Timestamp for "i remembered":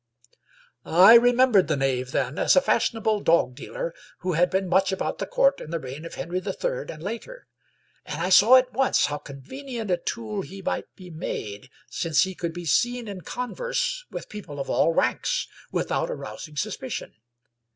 0.83-1.67